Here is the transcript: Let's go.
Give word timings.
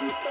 Let's 0.00 0.22
go. 0.22 0.27